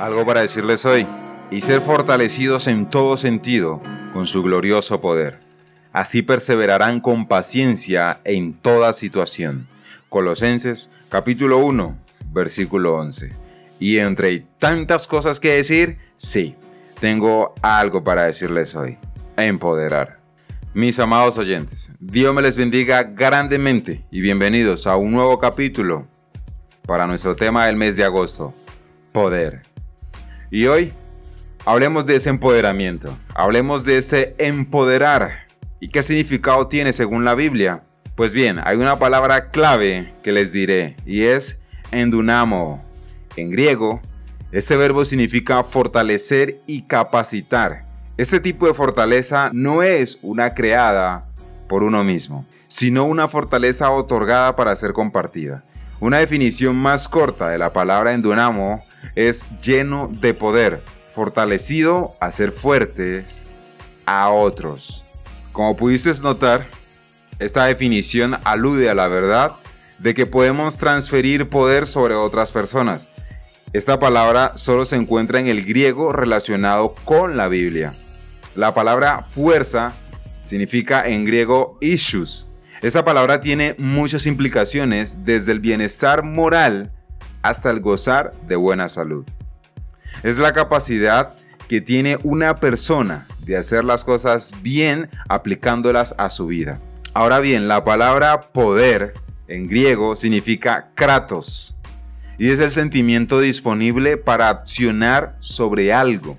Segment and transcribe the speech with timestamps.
[0.00, 1.06] Algo para decirles hoy.
[1.50, 3.82] Y ser fortalecidos en todo sentido
[4.14, 5.40] con su glorioso poder.
[5.92, 9.68] Así perseverarán con paciencia en toda situación.
[10.08, 11.98] Colosenses capítulo 1,
[12.32, 13.34] versículo 11.
[13.78, 16.54] Y entre tantas cosas que decir, sí,
[16.98, 18.96] tengo algo para decirles hoy.
[19.36, 20.18] Empoderar.
[20.72, 26.06] Mis amados oyentes, Dios me les bendiga grandemente y bienvenidos a un nuevo capítulo
[26.86, 28.54] para nuestro tema del mes de agosto,
[29.12, 29.69] poder.
[30.50, 30.92] Y hoy
[31.64, 35.46] hablemos de ese empoderamiento, hablemos de ese empoderar
[35.80, 37.84] y qué significado tiene según la Biblia.
[38.14, 41.60] Pues bien, hay una palabra clave que les diré y es
[41.92, 42.84] endunamo.
[43.36, 44.02] En griego,
[44.52, 47.90] este verbo significa fortalecer y capacitar
[48.20, 51.24] este tipo de fortaleza no es una creada
[51.70, 55.64] por uno mismo, sino una fortaleza otorgada para ser compartida.
[56.00, 62.52] Una definición más corta de la palabra endunamo es lleno de poder, fortalecido a ser
[62.52, 63.46] fuertes
[64.06, 65.04] a otros.
[65.52, 66.66] Como pudiste notar,
[67.38, 69.56] esta definición alude a la verdad
[69.98, 73.08] de que podemos transferir poder sobre otras personas.
[73.72, 77.94] Esta palabra solo se encuentra en el griego relacionado con la Biblia.
[78.54, 79.92] La palabra fuerza
[80.42, 82.48] significa en griego issues.
[82.82, 86.92] Esa palabra tiene muchas implicaciones desde el bienestar moral
[87.42, 89.24] hasta el gozar de buena salud.
[90.22, 91.34] Es la capacidad
[91.68, 96.80] que tiene una persona de hacer las cosas bien aplicándolas a su vida.
[97.14, 99.14] Ahora bien, la palabra poder
[99.48, 101.76] en griego significa kratos
[102.38, 106.38] y es el sentimiento disponible para accionar sobre algo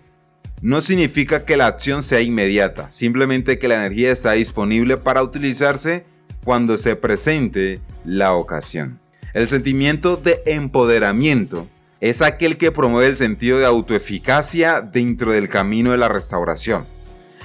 [0.61, 6.05] no significa que la acción sea inmediata, simplemente que la energía está disponible para utilizarse
[6.43, 9.00] cuando se presente la ocasión.
[9.33, 11.67] El sentimiento de empoderamiento
[12.01, 16.85] es aquel que promueve el sentido de autoeficacia dentro del camino de la restauración.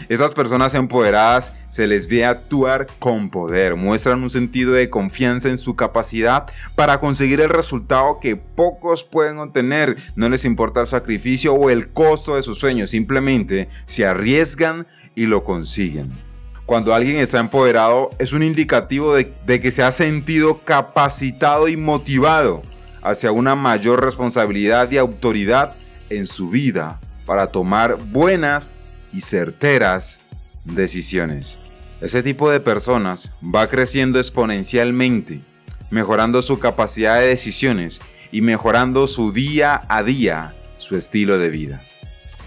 [0.08, 5.58] Esas personas empoderadas se les ve actuar con poder, muestran un sentido de confianza en
[5.58, 9.96] su capacidad para conseguir el resultado que pocos pueden obtener.
[10.16, 15.26] No les importa el sacrificio o el costo de sus sueños, simplemente se arriesgan y
[15.26, 16.25] lo consiguen.
[16.66, 22.60] Cuando alguien está empoderado es un indicativo de, que se ha sentido capacitado y motivado
[23.02, 25.76] hacia una mayor responsabilidad y autoridad
[26.10, 28.72] en su vida para tomar buenas
[29.12, 30.20] y certeras
[30.64, 31.60] decisiones.
[32.00, 35.42] Ese tipo de personas va creciendo exponencialmente,
[35.90, 38.00] mejorando su capacidad de decisiones
[38.32, 41.84] y mejorando su día a día, su estilo de vida.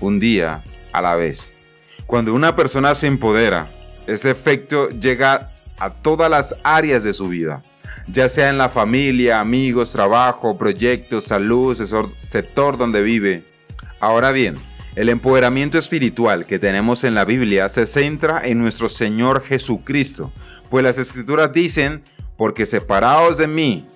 [0.01, 1.53] Un día a la vez.
[2.05, 3.69] Cuando una persona se empodera,
[4.09, 7.61] ese efecto llega a todas las áreas de su vida,
[8.07, 11.77] ya sea en la familia, amigos, trabajo, proyectos, salud,
[12.21, 13.45] sector donde vive.
[13.99, 14.57] Ahora bien,
[14.95, 20.33] el empoderamiento espiritual que tenemos en la Biblia se centra en nuestro Señor Jesucristo,
[20.69, 22.03] pues las escrituras dicen,
[22.35, 23.87] porque separados de mí,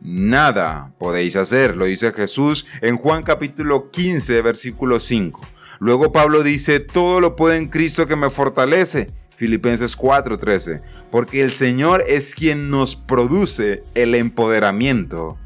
[0.00, 5.40] nada podéis hacer, lo dice Jesús en Juan capítulo 15, versículo 5.
[5.80, 9.10] Luego Pablo dice, todo lo puedo en Cristo que me fortalece.
[9.34, 15.36] Filipenses 4:13, porque el Señor es quien nos produce el empoderamiento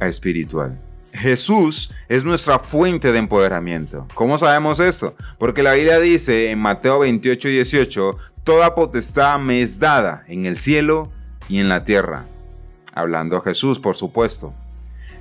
[0.00, 0.78] espiritual.
[1.12, 4.06] Jesús es nuestra fuente de empoderamiento.
[4.14, 5.16] ¿Cómo sabemos esto?
[5.38, 10.56] Porque la Biblia dice en Mateo 28, 18, Toda potestad me es dada en el
[10.56, 11.10] cielo
[11.48, 12.26] y en la tierra.
[12.94, 14.54] Hablando a Jesús, por supuesto.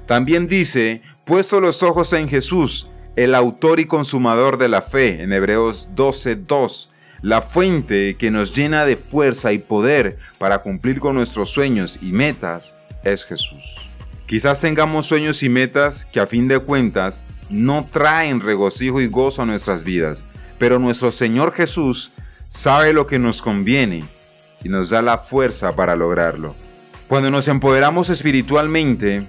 [0.06, 5.34] También dice, puesto los ojos en Jesús, el autor y consumador de la fe, en
[5.34, 6.90] Hebreos 12, 2,
[7.22, 12.12] la fuente que nos llena de fuerza y poder para cumplir con nuestros sueños y
[12.12, 13.90] metas es Jesús.
[14.26, 19.42] Quizás tengamos sueños y metas que a fin de cuentas no traen regocijo y gozo
[19.42, 20.26] a nuestras vidas,
[20.58, 22.12] pero nuestro Señor Jesús
[22.50, 24.04] sabe lo que nos conviene
[24.64, 26.56] y nos da la fuerza para lograrlo.
[27.08, 29.26] Cuando nos empoderamos espiritualmente,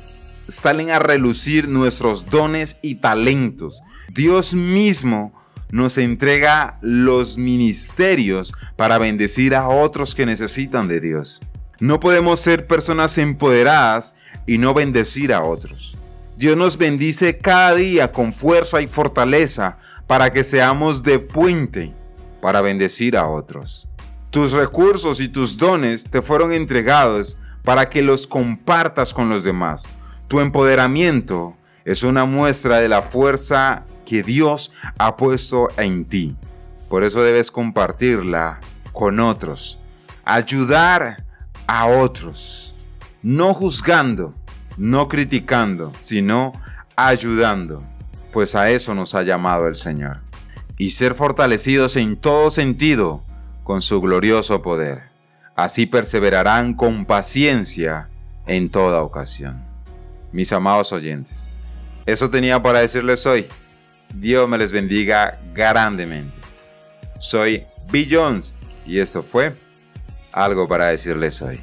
[0.49, 3.83] salen a relucir nuestros dones y talentos.
[4.09, 5.33] Dios mismo
[5.71, 11.41] nos entrega los ministerios para bendecir a otros que necesitan de Dios.
[11.81, 14.15] No podemos ser personas empoderadas
[14.47, 15.97] y no bendecir a otros.
[16.37, 21.93] Dios nos bendice cada día con fuerza y fortaleza para que seamos de puente
[22.41, 23.89] para bendecir a otros.
[24.31, 29.83] Tus recursos y tus dones te fueron entregados para que los compartas con los demás.
[30.29, 36.35] Tu empoderamiento es una muestra de la fuerza que Dios ha puesto en ti.
[36.89, 38.59] Por eso debes compartirla
[38.95, 39.79] con otros.
[40.25, 41.27] Ayudar
[41.67, 42.75] a otros,
[43.23, 44.35] no juzgando,
[44.79, 46.55] no criticando, sino
[46.97, 47.85] ayudando.
[48.33, 50.21] pues a eso nos ha llamado el Señor,
[50.77, 53.25] y ser fortalecidos en todo sentido
[53.65, 55.11] con su glorioso poder.
[55.57, 58.11] Así perseverarán con paciencia
[58.47, 59.65] en toda ocasión.
[60.31, 61.51] Mis amados oyentes,
[62.07, 63.47] eso tenía para decirles hoy.
[64.15, 66.37] Dios me les bendiga grandemente.
[67.19, 68.55] Soy Bill Jones
[68.87, 69.55] y esto fue
[70.33, 71.61] algo para decirles hoy.